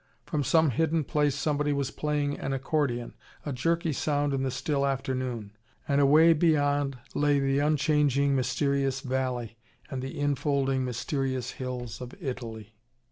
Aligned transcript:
From 0.25 0.43
some 0.43 0.71
hidden 0.71 1.03
place 1.03 1.35
somebody 1.35 1.71
was 1.73 1.91
playing 1.91 2.39
an 2.39 2.53
accordion, 2.53 3.13
a 3.45 3.53
jerky 3.53 3.93
sound 3.93 4.33
in 4.33 4.41
the 4.41 4.49
still 4.49 4.83
afternoon. 4.83 5.51
And 5.87 6.01
away 6.01 6.33
beyond 6.33 6.97
lay 7.13 7.39
the 7.39 7.59
unchanging, 7.59 8.35
mysterious 8.35 9.01
valley, 9.01 9.59
and 9.91 10.01
the 10.01 10.19
infolding, 10.19 10.83
mysterious 10.85 11.51
hills 11.51 12.01
of 12.01 12.15
Italy. 12.19 12.73